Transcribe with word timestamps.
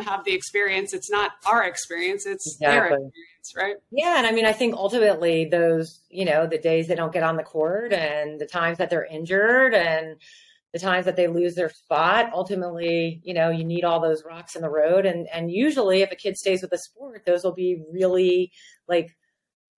have 0.00 0.24
the 0.24 0.34
experience. 0.34 0.92
It's 0.92 1.10
not 1.10 1.32
our 1.46 1.64
experience, 1.64 2.26
it's 2.26 2.54
exactly. 2.54 2.68
their 2.70 2.84
experience, 2.86 3.54
right? 3.56 3.76
Yeah. 3.90 4.18
And 4.18 4.26
I 4.26 4.32
mean, 4.32 4.46
I 4.46 4.52
think 4.52 4.74
ultimately 4.74 5.46
those, 5.46 6.00
you 6.08 6.24
know, 6.24 6.46
the 6.46 6.58
days 6.58 6.88
they 6.88 6.94
don't 6.94 7.12
get 7.12 7.22
on 7.22 7.36
the 7.36 7.42
court 7.42 7.92
and 7.92 8.40
the 8.40 8.46
times 8.46 8.78
that 8.78 8.90
they're 8.90 9.04
injured 9.04 9.74
and 9.74 10.16
the 10.72 10.78
times 10.78 11.06
that 11.06 11.16
they 11.16 11.26
lose 11.26 11.54
their 11.54 11.70
spot, 11.70 12.30
ultimately, 12.34 13.20
you 13.24 13.32
know, 13.32 13.50
you 13.50 13.64
need 13.64 13.84
all 13.84 14.00
those 14.00 14.24
rocks 14.24 14.56
in 14.56 14.62
the 14.62 14.68
road. 14.68 15.06
And 15.06 15.26
and 15.32 15.50
usually 15.50 16.02
if 16.02 16.12
a 16.12 16.16
kid 16.16 16.36
stays 16.36 16.62
with 16.62 16.72
a 16.72 16.78
sport, 16.78 17.24
those 17.24 17.44
will 17.44 17.54
be 17.54 17.82
really 17.92 18.52
like 18.88 19.16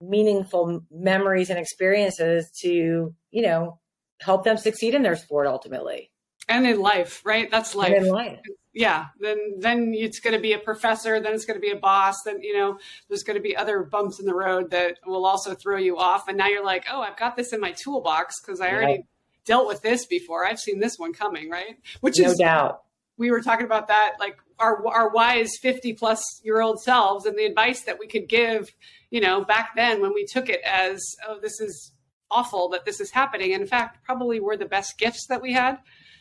meaningful 0.00 0.84
memories 0.90 1.50
and 1.50 1.58
experiences 1.58 2.50
to, 2.62 3.14
you 3.30 3.42
know, 3.42 3.78
help 4.20 4.44
them 4.44 4.56
succeed 4.56 4.94
in 4.94 5.02
their 5.02 5.16
sport 5.16 5.46
ultimately. 5.46 6.10
And 6.48 6.66
in 6.66 6.80
life, 6.80 7.22
right? 7.24 7.50
That's 7.50 7.74
life. 7.74 7.92
And 7.94 8.06
in 8.06 8.12
life. 8.12 8.40
Yeah. 8.78 9.06
Then 9.18 9.56
then 9.58 9.92
it's 9.92 10.20
going 10.20 10.36
to 10.36 10.40
be 10.40 10.52
a 10.52 10.58
professor. 10.58 11.18
Then 11.18 11.34
it's 11.34 11.44
going 11.44 11.56
to 11.56 11.60
be 11.60 11.72
a 11.72 11.76
boss. 11.76 12.14
Then 12.24 12.40
you 12.42 12.56
know 12.56 12.78
there's 13.08 13.24
going 13.24 13.36
to 13.36 13.42
be 13.42 13.56
other 13.56 13.82
bumps 13.82 14.20
in 14.20 14.26
the 14.26 14.34
road 14.34 14.70
that 14.70 14.98
will 15.04 15.26
also 15.26 15.54
throw 15.54 15.78
you 15.78 15.98
off. 15.98 16.28
And 16.28 16.38
now 16.38 16.46
you're 16.46 16.64
like, 16.64 16.84
oh, 16.88 17.00
I've 17.00 17.16
got 17.16 17.34
this 17.34 17.52
in 17.52 17.60
my 17.60 17.72
toolbox 17.72 18.40
because 18.40 18.60
I 18.60 18.70
already 18.70 19.02
dealt 19.44 19.66
with 19.66 19.82
this 19.82 20.06
before. 20.06 20.46
I've 20.46 20.60
seen 20.60 20.78
this 20.78 20.96
one 20.96 21.12
coming, 21.12 21.50
right? 21.50 21.76
Which 22.02 22.20
no 22.20 22.26
is 22.26 22.38
no 22.38 22.44
doubt. 22.44 22.82
We 23.16 23.32
were 23.32 23.40
talking 23.40 23.66
about 23.66 23.88
that, 23.88 24.12
like 24.20 24.36
our 24.60 24.86
our 24.86 25.08
wise 25.08 25.58
50 25.60 25.94
plus 25.94 26.22
year 26.44 26.60
old 26.60 26.80
selves, 26.80 27.26
and 27.26 27.36
the 27.36 27.46
advice 27.46 27.82
that 27.82 27.98
we 27.98 28.06
could 28.06 28.28
give, 28.28 28.68
you 29.10 29.20
know, 29.20 29.44
back 29.44 29.70
then 29.74 30.00
when 30.00 30.14
we 30.14 30.24
took 30.24 30.48
it 30.48 30.60
as, 30.64 31.02
oh, 31.26 31.40
this 31.42 31.60
is 31.60 31.90
awful 32.30 32.68
that 32.68 32.84
this 32.84 33.00
is 33.00 33.10
happening. 33.10 33.52
And 33.54 33.62
in 33.62 33.68
fact, 33.68 34.04
probably 34.04 34.38
were 34.38 34.56
the 34.56 34.66
best 34.66 34.98
gifts 34.98 35.26
that 35.30 35.42
we 35.42 35.52
had. 35.52 35.78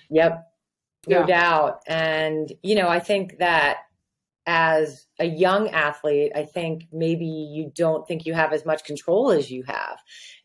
Yep. 0.10 0.44
No 1.08 1.20
yeah. 1.22 1.26
doubt. 1.26 1.80
And, 1.88 2.52
you 2.62 2.76
know, 2.76 2.88
I 2.88 3.00
think 3.00 3.40
that 3.40 3.78
as 4.46 5.06
a 5.20 5.26
young 5.26 5.70
athlete, 5.70 6.32
I 6.36 6.44
think 6.44 6.86
maybe 6.92 7.26
you 7.26 7.72
don't 7.76 8.08
think 8.08 8.26
you 8.26 8.34
have 8.34 8.54
as 8.54 8.66
much 8.66 8.84
control 8.84 9.32
as 9.32 9.50
you 9.50 9.64
have. 9.64 9.98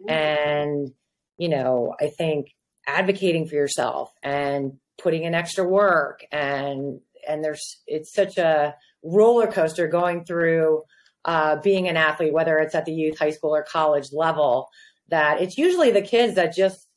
Mm-hmm. 0.03 0.11
And, 0.11 0.91
you 1.39 1.49
know, 1.49 1.95
I 2.01 2.09
think 2.09 2.49
advocating 2.87 3.47
for 3.47 3.55
yourself 3.55 4.11
and 4.23 4.75
putting 5.01 5.25
in 5.25 5.35
extra 5.35 5.65
work 5.65 6.25
and 6.33 7.01
and 7.27 7.45
there's 7.45 7.81
it's 7.87 8.13
such 8.13 8.37
a 8.37 8.75
roller 9.05 9.47
coaster 9.47 9.87
going 9.87 10.25
through 10.25 10.83
uh, 11.25 11.57
being 11.57 11.89
an 11.89 11.97
athlete, 11.97 12.33
whether 12.33 12.59
it's 12.59 12.75
at 12.75 12.85
the 12.85 12.93
youth, 12.93 13.19
high 13.19 13.31
school, 13.31 13.55
or 13.55 13.63
college 13.63 14.09
level 14.13 14.69
that 15.09 15.41
it's 15.41 15.57
usually 15.57 15.91
the 15.91 16.03
kids 16.03 16.35
that 16.35 16.55
just 16.55 16.89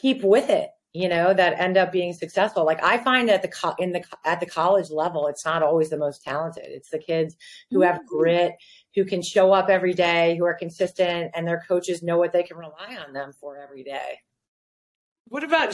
keep 0.00 0.22
with 0.22 0.50
it 0.50 0.70
you 0.92 1.08
know 1.08 1.32
that 1.32 1.58
end 1.60 1.76
up 1.76 1.92
being 1.92 2.12
successful. 2.12 2.64
Like 2.64 2.82
i 2.82 2.98
find 2.98 3.30
at 3.30 3.42
the 3.42 3.48
co- 3.48 3.76
in 3.78 3.92
the 3.92 4.04
at 4.24 4.40
the 4.40 4.46
college 4.46 4.90
level 4.90 5.28
it's 5.28 5.44
not 5.44 5.62
always 5.62 5.90
the 5.90 5.96
most 5.96 6.22
talented. 6.22 6.64
It's 6.66 6.90
the 6.90 6.98
kids 6.98 7.36
who 7.70 7.82
have 7.82 7.96
mm-hmm. 7.96 8.18
grit 8.18 8.52
who 8.94 9.04
can 9.04 9.22
show 9.22 9.52
up 9.52 9.68
every 9.68 9.94
day 9.94 10.36
who 10.36 10.44
are 10.44 10.54
consistent 10.54 11.30
and 11.34 11.46
their 11.46 11.62
coaches 11.66 12.02
know 12.02 12.18
what 12.18 12.32
they 12.32 12.42
can 12.42 12.56
rely 12.56 12.98
on 13.06 13.12
them 13.12 13.32
for 13.40 13.56
every 13.56 13.84
day. 13.84 14.18
What 15.28 15.44
about 15.44 15.68